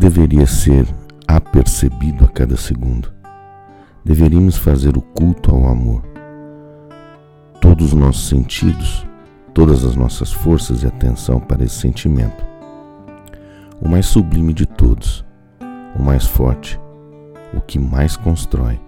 [0.00, 0.86] deveria ser
[1.28, 3.12] apercebido a cada segundo.
[4.02, 6.02] Deveríamos fazer o culto ao amor.
[7.60, 9.06] Todos os nossos sentidos,
[9.52, 12.42] todas as nossas forças e atenção para esse sentimento.
[13.78, 15.22] O mais sublime de todos,
[15.94, 16.80] o mais forte,
[17.52, 18.80] o que mais constrói,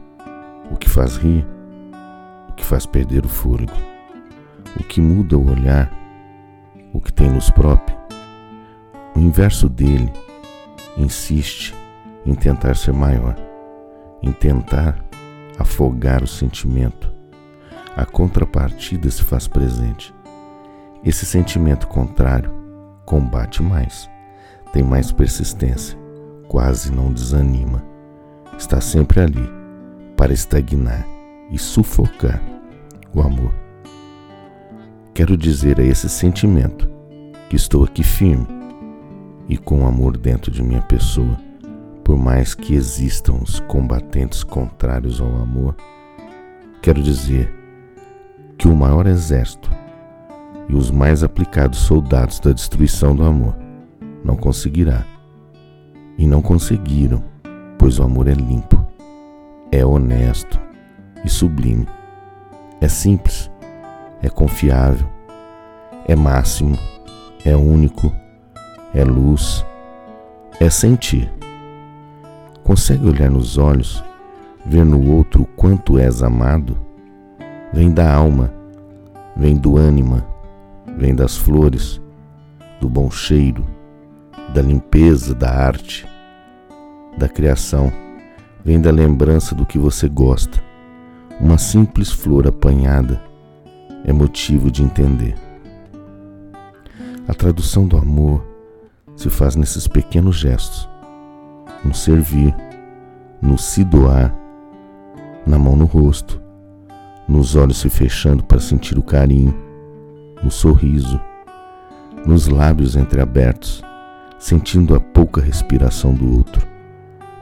[0.71, 1.47] o que faz rir,
[2.49, 3.77] o que faz perder o fôlego,
[4.81, 5.93] o que muda o olhar,
[6.91, 7.99] o que tem luz própria.
[9.15, 10.11] O inverso dele
[10.97, 11.75] insiste
[12.25, 13.37] em tentar ser maior,
[14.23, 15.03] em tentar
[15.59, 17.13] afogar o sentimento.
[17.97, 20.15] A contrapartida se faz presente.
[21.05, 22.53] Esse sentimento contrário
[23.05, 24.09] combate mais,
[24.73, 25.99] tem mais persistência,
[26.49, 27.85] quase não desanima.
[28.57, 29.51] Está sempre ali
[30.17, 31.05] para estagnar
[31.51, 32.41] e sufocar
[33.13, 33.53] o amor.
[35.13, 36.89] Quero dizer a esse sentimento
[37.51, 38.62] que estou aqui firme
[39.53, 41.39] e com amor dentro de minha pessoa
[42.03, 45.77] por mais que existam os combatentes contrários ao amor,
[46.81, 47.53] quero dizer
[48.57, 49.71] que o maior exército
[50.69, 53.55] e os mais aplicados soldados da destruição do amor
[54.25, 55.05] não conseguirá.
[56.19, 57.23] E não conseguiram,
[57.79, 58.85] pois o amor é limpo,
[59.71, 60.59] é honesto
[61.25, 61.87] e sublime,
[62.81, 63.51] é simples,
[64.23, 65.07] é confiável,
[66.07, 66.79] é máximo,
[67.45, 68.13] é único,
[68.95, 69.65] é luz,
[70.61, 71.31] é sentir
[72.63, 74.03] Consegue olhar nos olhos,
[74.65, 76.79] ver no outro o quanto és amado?
[77.73, 78.55] Vem da alma,
[79.37, 80.25] vem do ânima,
[80.97, 82.01] vem das flores,
[82.81, 83.67] do bom cheiro,
[84.55, 86.07] da limpeza, da arte,
[87.19, 87.93] da criação,
[88.65, 90.63] vem da lembrança do que você gosta.
[91.41, 93.21] Uma simples flor apanhada
[94.05, 95.35] é motivo de entender.
[97.27, 98.52] A tradução do amor
[99.17, 100.89] se faz nesses pequenos gestos
[101.85, 102.55] no servir,
[103.41, 104.35] no se doar,
[105.47, 106.41] na mão no rosto,
[107.27, 109.55] nos olhos se fechando para sentir o carinho,
[110.43, 111.21] no sorriso,
[112.25, 113.83] nos lábios entreabertos,
[114.39, 116.67] sentindo a pouca respiração do outro,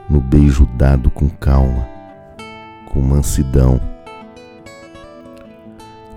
[0.09, 1.87] no beijo dado com calma,
[2.91, 3.79] com mansidão.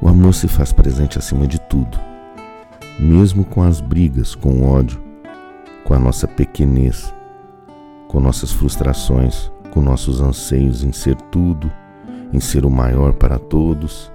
[0.01, 1.99] O amor se faz presente acima de tudo,
[2.99, 5.03] mesmo com as brigas, com o ódio,
[5.85, 7.15] com a nossa pequenez
[8.15, 11.69] com nossas frustrações, com nossos anseios em ser tudo,
[12.33, 14.09] em ser o maior para todos,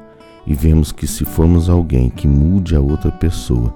[0.48, 3.76] e vemos que se formos alguém que mude a outra pessoa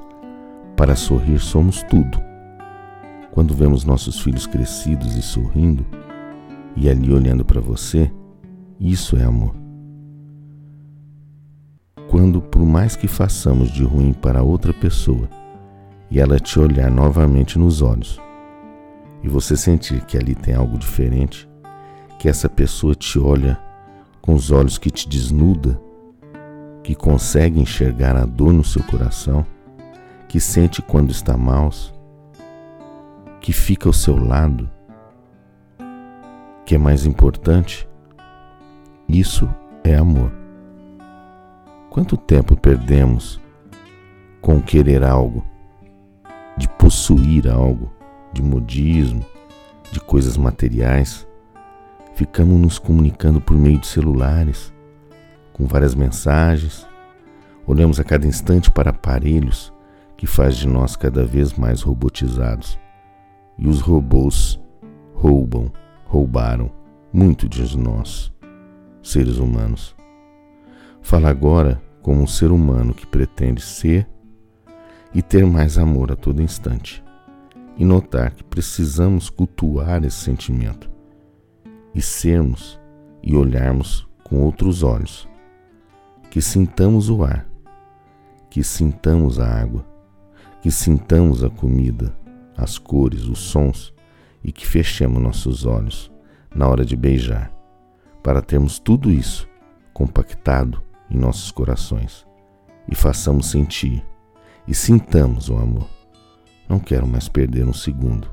[0.77, 2.17] para sorrir, somos tudo.
[3.31, 5.85] Quando vemos nossos filhos crescidos e sorrindo,
[6.73, 8.09] e ali olhando para você,
[8.79, 9.53] isso é amor.
[12.09, 15.27] Quando, por mais que façamos de ruim para outra pessoa,
[16.13, 18.21] e ela te olhar novamente nos olhos,
[19.23, 21.49] e você sentir que ali tem algo diferente,
[22.19, 23.59] que essa pessoa te olha
[24.21, 25.81] com os olhos que te desnuda,
[26.83, 29.43] que consegue enxergar a dor no seu coração,
[30.27, 31.71] que sente quando está mal,
[33.41, 34.69] que fica ao seu lado,
[36.63, 37.89] que é mais importante,
[39.09, 39.49] isso
[39.83, 40.31] é amor.
[41.89, 43.41] Quanto tempo perdemos
[44.39, 45.43] com querer algo,
[46.57, 47.91] de possuir algo,
[48.31, 49.25] de modismo,
[49.91, 51.27] de coisas materiais,
[52.15, 54.73] ficamos nos comunicando por meio de celulares,
[55.51, 56.87] com várias mensagens,
[57.65, 59.73] olhamos a cada instante para aparelhos
[60.17, 62.79] que faz de nós cada vez mais robotizados.
[63.57, 64.59] E os robôs
[65.13, 65.71] roubam,
[66.05, 66.71] roubaram
[67.11, 68.31] muito de nós,
[69.01, 69.95] seres humanos.
[71.01, 74.07] Fala agora como um ser humano que pretende ser
[75.13, 77.03] e ter mais amor a todo instante.
[77.77, 80.89] E notar que precisamos cultuar esse sentimento
[81.93, 82.79] e sermos
[83.21, 85.27] e olharmos com outros olhos,
[86.29, 87.47] que sintamos o ar,
[88.49, 89.85] que sintamos a água,
[90.61, 92.15] que sintamos a comida,
[92.55, 93.93] as cores, os sons
[94.43, 96.11] e que fechemos nossos olhos
[96.53, 97.51] na hora de beijar,
[98.21, 99.47] para termos tudo isso
[99.93, 102.25] compactado em nossos corações
[102.87, 104.03] e façamos sentir
[104.67, 105.87] e sintamos o amor.
[106.67, 108.29] Não quero mais perder um segundo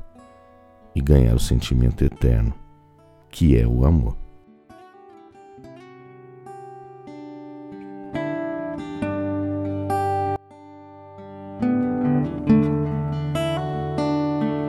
[0.95, 2.53] e ganhar o sentimento eterno,
[3.29, 4.20] que é o amor.